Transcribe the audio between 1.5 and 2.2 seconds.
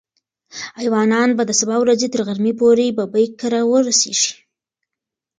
سبا ورځې